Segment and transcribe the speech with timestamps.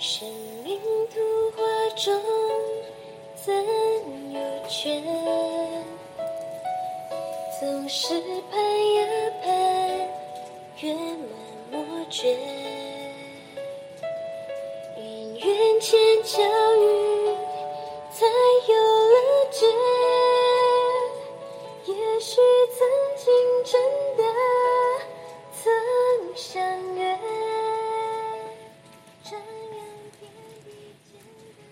[0.00, 0.28] 生
[0.62, 0.80] 命
[1.12, 1.18] 图
[1.56, 1.60] 画
[1.96, 2.22] 中
[3.34, 3.52] 怎
[4.32, 5.02] 有缺？
[7.58, 8.14] 总是
[8.48, 8.62] 盼
[8.94, 9.02] 呀
[9.42, 9.50] 盼，
[10.82, 11.28] 月满
[11.72, 12.32] 莫缺。
[14.96, 17.36] 姻缘千巧遇，
[18.12, 18.24] 才
[18.68, 19.16] 有了
[19.50, 19.66] 结。
[21.92, 22.40] 也许
[22.78, 22.86] 曾
[23.16, 23.26] 经
[23.64, 23.82] 真
[24.16, 24.22] 的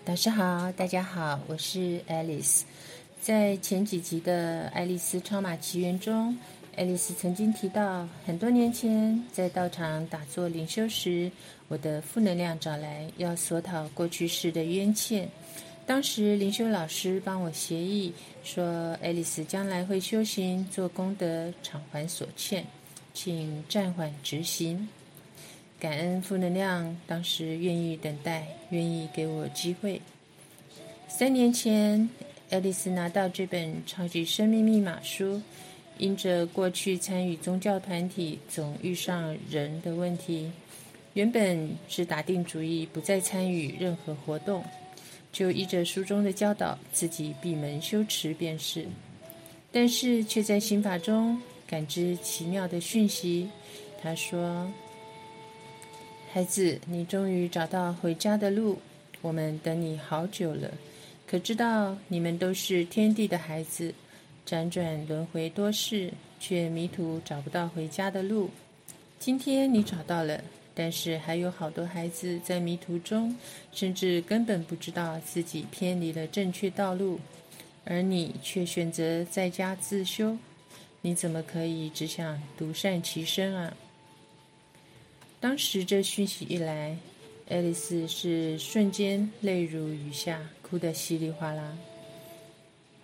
[0.07, 2.61] 导师好，大家好，我是 Alice。
[3.19, 6.33] 在前几集的《爱丽丝超马奇缘》中，
[6.77, 11.29] 爱丽丝曾经提到，很多年前在道场打坐灵修时，
[11.67, 15.27] 我的负能量找来要索讨过去世的冤欠。
[15.85, 18.13] 当时灵修老师帮我协议
[18.45, 22.65] 说，爱丽丝将来会修行做功德，偿还所欠，
[23.13, 24.87] 请暂缓执行。
[25.79, 30.01] 感恩负能量，当时愿意等待，愿意给我机会。
[31.07, 32.09] 三年前，
[32.49, 35.35] 爱丽丝拿到这本《超级生命密码书》，
[35.99, 40.51] 因着过去参与宗教团体总遇上人的问题，
[41.13, 44.63] 原本是打定主意不再参与任何活动，
[45.31, 48.87] 就依着书中的教导，自己闭门修持便是。
[49.71, 53.47] 但是却在心法中感知奇妙的讯息。
[54.01, 54.71] 他说
[56.37, 58.77] ：“孩子，你终于找到回家的路，
[59.23, 60.71] 我们等你好久了。
[61.25, 63.91] 可知道你们都是天地的孩子，
[64.45, 68.51] 辗转轮回多世，却迷途找不到回家的路。
[69.17, 70.39] 今天你找到了，
[70.75, 73.35] 但是还有好多孩子在迷途中，
[73.71, 77.19] 甚至根本不知道自己偏离了正确道路，
[77.83, 80.37] 而你却选择在家自修。
[81.01, 83.75] 你怎么可以只想独善其身啊？”
[85.39, 86.97] 当时这讯息一来，
[87.47, 91.77] 爱丽丝是瞬间泪如雨下，哭得稀里哗啦。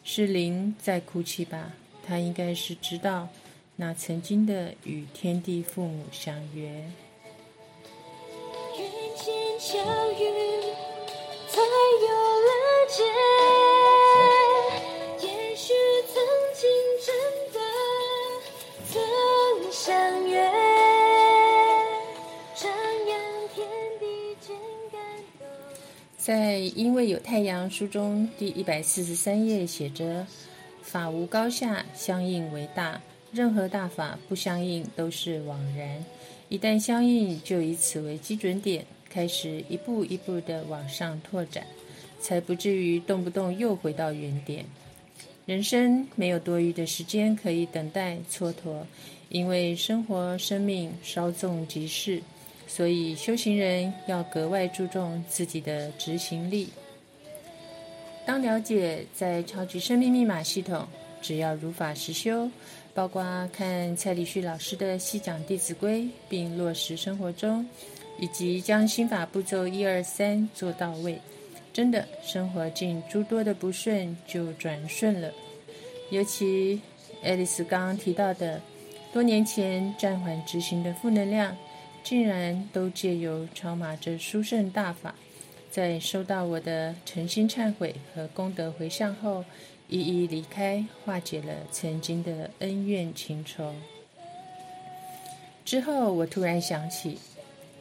[0.03, 1.71] 是灵在哭泣吧？
[2.05, 3.29] 她应该是知道
[3.75, 6.63] 那曾经的与天地父母相约。
[8.77, 9.77] 缘千巧
[10.11, 10.23] 遇，
[11.47, 12.07] 才有
[12.39, 12.49] 了
[12.89, 13.32] 结。
[26.23, 30.25] 在《因为有太阳》书中第一百四十三页写着
[30.81, 33.01] ：“法无高下，相应为大。
[33.33, 36.05] 任何大法不相应都是枉然。
[36.47, 41.67] 一旦相应，就以此为基准点，开始一步一步地往上拓展，
[42.21, 44.63] 才不至于动不动又回到原点。
[45.45, 48.85] 人生没有多余的时间可以等待蹉跎，
[49.27, 52.23] 因为生活生命稍纵即逝。”
[52.65, 56.69] 所以，修行人要格外注重自己的执行力。
[58.25, 60.87] 当了解在超级生命密码系统，
[61.21, 62.49] 只要如法实修，
[62.93, 67.67] 包括看蔡礼旭老师的细讲《弟子规》，并落实生活中，
[68.17, 71.19] 以及将心法步骤一二三做到位，
[71.73, 75.31] 真的生活尽诸多的不顺就转顺了。
[76.09, 76.81] 尤其
[77.23, 78.61] 爱丽丝刚刚提到的，
[79.11, 81.55] 多年前暂缓执行的负能量。
[82.03, 85.15] 竟然都借由超马这殊胜大法，
[85.71, 89.45] 在收到我的诚心忏悔和功德回向后，
[89.87, 93.73] 一一离开，化解了曾经的恩怨情仇。
[95.63, 97.17] 之后，我突然想起，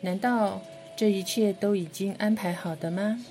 [0.03, 0.63] 难道
[0.97, 3.25] 这一切都已经安排好的吗？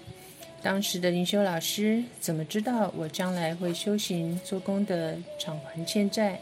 [0.61, 6.39] 当时的灵修老师怎么知道我将来会修行做功德偿还欠债？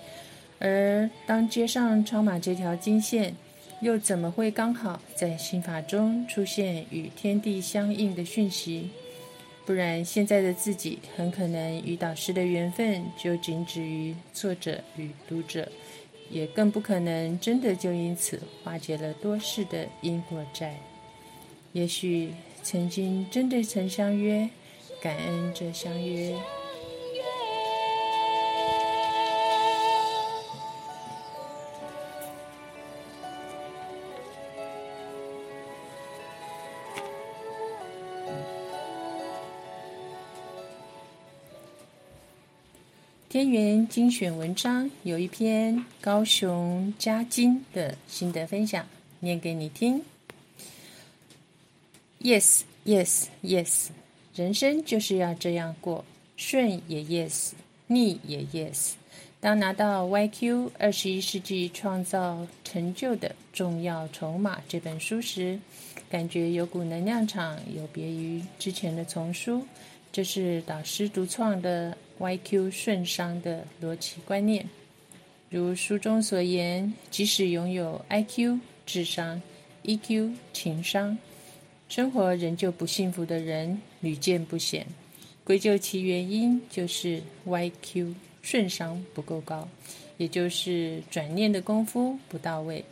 [0.58, 3.34] 而当接上超马这条金线，
[3.82, 8.90] 又怎么会刚好在心法中出现与天地相应的讯息？
[9.66, 15.72] 不然，现在的自己很可能与导师的缘分就仅止于作者与读者，
[16.32, 20.76] 也更不可能真的就因此化解了多世的因果债。
[21.72, 22.32] 也许
[22.64, 24.50] 曾经真的曾相约，
[25.00, 26.36] 感恩这相约。
[43.30, 48.88] 天元精选文章有一篇高雄嘉金的心得分享，
[49.20, 50.02] 念给你听。
[52.20, 53.90] Yes, yes, yes，
[54.34, 56.04] 人生就是要这样过，
[56.38, 57.52] 顺也 yes，
[57.86, 58.94] 逆也 yes。
[59.40, 65.60] 当拿到《YQ 二十一世纪创造成就的重要筹码》这本书时，
[66.10, 69.64] 感觉有股能量场，有别于之前的丛书。
[70.12, 74.68] 这是导师独创的 YQ 顺商的逻辑观念。
[75.50, 79.42] 如书中所言，即使拥有 IQ 智商、
[79.84, 81.18] EQ 情商，
[81.88, 84.86] 生活仍旧不幸福的人屡见不鲜。
[85.44, 88.14] 归咎其原因，就是 YQ
[88.44, 89.68] 顺商不够高，
[90.18, 92.86] 也就是转念的功夫不到位。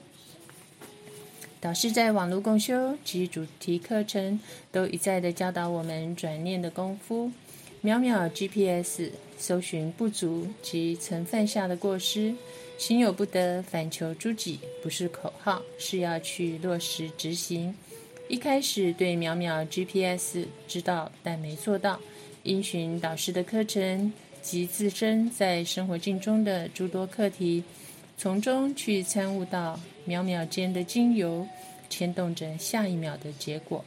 [1.60, 4.40] 导师在网络共修及主题课程
[4.72, 7.32] 都一再的教导我们转念的功夫。
[7.88, 12.36] 秒秒 GPS 搜寻不足及曾犯下的过失，
[12.78, 17.74] 心有不得，反求诸己，不是口号，是要去落实执行。
[18.28, 21.98] 一开始对秒秒 GPS 知道，但没做到，
[22.44, 24.12] 因循导师的课程
[24.42, 27.64] 及自身在生活境中的诸多课题。
[28.18, 31.48] 从中去参悟到秒秒间的精油，
[31.90, 33.86] 牵动着下一秒的结果。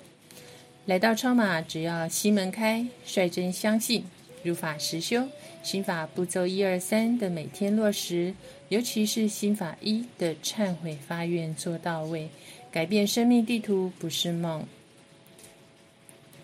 [0.90, 4.02] 来到超马，只要心门开，率真相信，
[4.42, 5.25] 如法实修，
[5.62, 8.34] 心法步骤一二三的每天落实，
[8.70, 12.28] 尤其是心法一的忏悔发愿做到位，
[12.72, 14.66] 改变生命地图不是梦。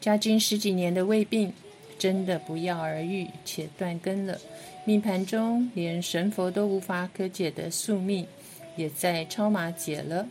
[0.00, 1.52] 家经十几年的胃病，
[1.98, 4.38] 真的不药而愈且断根了。
[4.84, 8.25] 命盘中连神佛都无法可解的宿命，
[8.76, 10.28] 也在超马解了。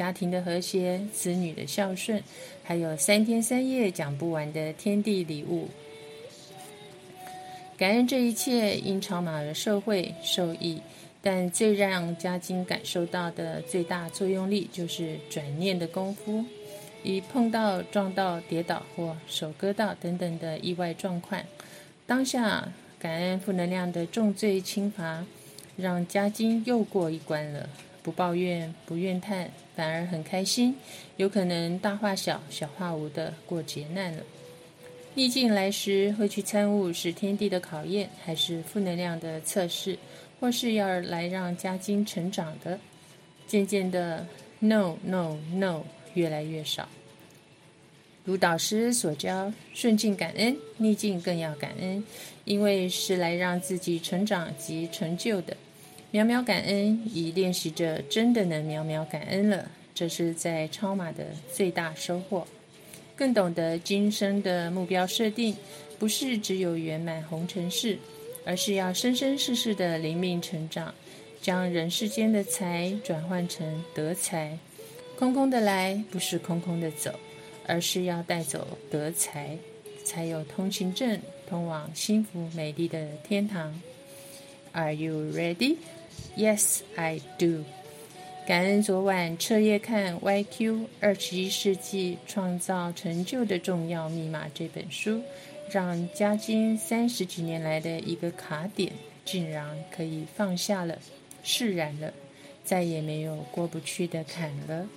[0.00, 2.22] 家庭的和谐，子女的孝顺，
[2.64, 5.68] 还有三天三夜讲不完的天地礼物。
[7.76, 10.80] 感恩这一切，因超马而受惠受益。
[11.20, 16.42] 但最让家金感受到的最大作用力，就是转念的功夫。
[17.02, 21.38] 一碰到、撞到、跌倒或手割到等等的意外状况，
[22.06, 22.66] 当下。
[22.98, 25.26] 感恩负能量的重罪轻罚，
[25.76, 27.68] 让家金又过一关了。
[28.02, 29.50] 不抱怨，不怨叹，
[29.80, 30.76] 反而很开心。
[31.16, 34.22] 有可能大化小，小化无的过劫难了。
[35.14, 39.96] 逆境来时，会去参悟是天地的考验，还是负能量的测试，
[40.38, 42.78] 或是要来让家金成长的。
[43.46, 44.26] 渐渐的
[44.58, 45.82] ，no no no，
[46.12, 46.86] 越来越少。
[48.26, 52.04] 如导师所教，顺境感恩，逆境更要感恩，
[52.44, 55.56] 因为是来让自己成长及成就的。
[56.12, 62.46] 秒秒感恩，已练习着真的能秒秒感恩了，这是在超马的最大收获。
[63.14, 65.54] 更懂得今生的目标设定，
[65.98, 67.96] 不是只有圆满红尘事，
[68.44, 70.92] 而是要生生世世的灵命成长，
[71.40, 74.58] 将人世间的财转换成德财，
[75.16, 77.14] 空空的来，不是空空的走。
[77.66, 79.56] 而是要带走德财，
[80.02, 83.80] 才有通行证，通往幸福美丽的天堂。
[84.72, 85.76] Are you ready?
[86.36, 87.64] Yes, I do.
[88.46, 95.22] 感恩昨晚彻夜看《YQ 二十一世纪创造成就的重要密码》这本书，
[95.70, 98.92] 让嘉金三十几年来的一个卡点，
[99.24, 100.98] 竟然可以放下了，
[101.44, 102.12] 释然了，
[102.64, 104.88] 再也没有过不去的坎了。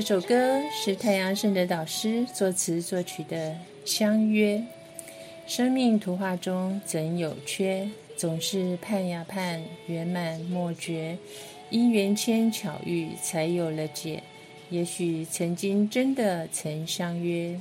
[0.00, 3.50] 这首歌是太阳圣的导师作词作曲的
[3.84, 4.54] 《相约》。
[5.44, 7.90] 生命图画中怎有缺？
[8.16, 11.18] 总是盼呀盼，圆满莫绝。
[11.70, 14.22] 因缘牵巧遇，才有了解。
[14.70, 17.58] 也许曾经真的曾相约。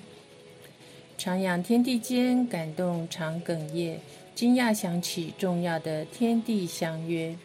[1.17, 3.99] 徜徉天地间，感动常哽咽。
[4.35, 7.35] 惊讶想起重要的天地相约，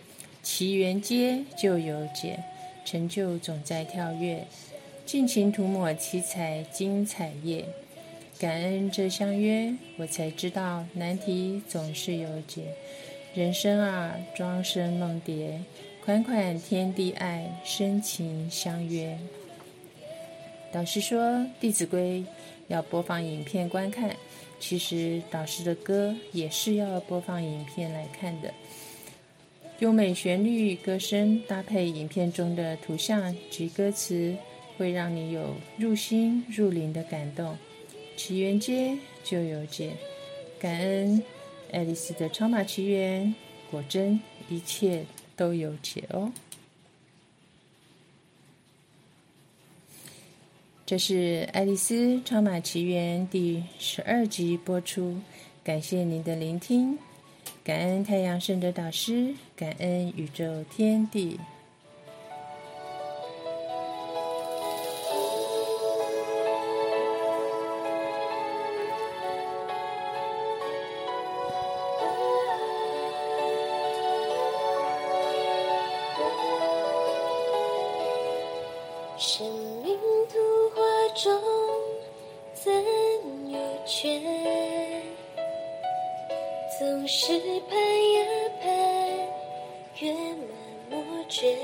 [0.42, 2.38] 奇缘接就有解，
[2.84, 4.46] 成就总在跳跃。
[5.04, 7.64] 尽情涂抹七彩精彩页，
[8.38, 12.62] 感恩这相约，我才知道难题总是有解。
[13.34, 15.60] 人生啊，庄生梦蝶，
[16.04, 19.18] 款款天地爱，深情相约。
[20.70, 21.20] 导师说
[21.60, 22.20] 《弟子规》
[22.68, 24.16] 要播放影片观看，
[24.58, 28.54] 其实导师的歌也是要播放影片来看的。
[29.80, 34.34] 优美旋律、歌声搭配影片中的图像及歌词。
[34.82, 37.56] 会让你有入心入灵的感动，
[38.16, 39.92] 奇缘接就有解，
[40.58, 41.22] 感恩
[41.70, 43.32] 爱丽丝的超马奇缘，
[43.70, 45.04] 果真一切
[45.36, 46.32] 都有解哦。
[50.84, 55.16] 这是《爱丽丝超马奇缘》第十二集播出，
[55.62, 56.98] 感谢您的聆听，
[57.62, 61.38] 感恩太阳圣德导师，感恩宇宙天地。
[83.86, 84.20] 却？
[86.78, 88.24] 总是盼呀
[88.62, 88.70] 盼，
[89.98, 90.48] 月满
[90.90, 91.56] 莫缺。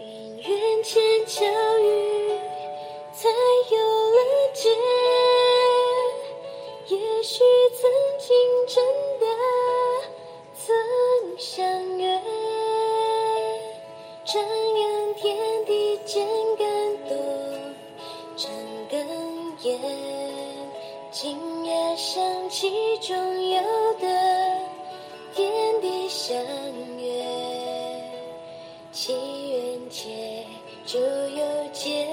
[0.00, 1.44] 因缘千巧
[1.78, 2.38] 遇，
[3.12, 3.28] 才
[3.70, 3.76] 有
[4.10, 4.18] 了
[4.54, 4.70] 结。
[6.88, 7.44] 也许
[7.74, 8.26] 曾经
[8.66, 8.74] 真
[9.20, 9.26] 的
[10.54, 10.64] 曾
[11.38, 12.20] 相约，
[14.24, 15.55] 这样天
[22.68, 23.16] 其中
[23.48, 23.62] 有
[24.00, 24.08] 的
[25.36, 26.36] 点滴相
[26.98, 27.24] 约，
[28.90, 29.12] 祈
[29.50, 30.44] 愿结
[30.84, 32.04] 就有结，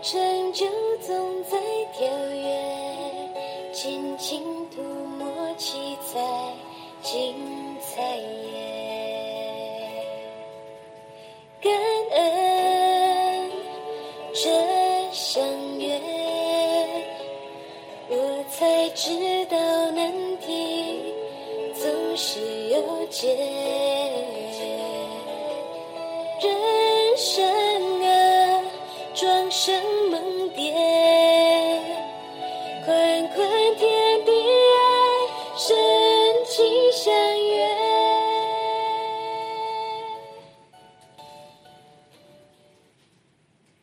[0.00, 0.64] 成就
[1.00, 1.58] 总在
[1.92, 4.80] 跳跃，轻轻涂
[5.18, 6.54] 抹七彩
[7.02, 7.34] 精
[7.80, 8.16] 彩
[23.10, 24.07] 结